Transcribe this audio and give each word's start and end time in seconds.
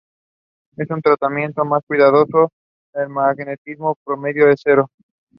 En 0.77 0.93
un 0.93 0.99
tratamiento 1.03 1.63
más 1.63 1.83
cuidadoso, 1.85 2.49
la 2.91 3.07
magnetización 3.07 3.93
promedio 4.03 4.49
es 4.49 4.59
cero. 4.63 4.89